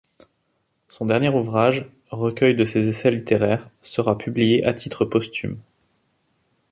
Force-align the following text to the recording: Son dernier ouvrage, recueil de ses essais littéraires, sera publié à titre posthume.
Son 0.87 1.05
dernier 1.05 1.29
ouvrage, 1.29 1.85
recueil 2.09 2.55
de 2.55 2.65
ses 2.65 2.87
essais 2.87 3.11
littéraires, 3.11 3.69
sera 3.83 4.17
publié 4.17 4.65
à 4.65 4.73
titre 4.73 5.05
posthume. 5.05 5.59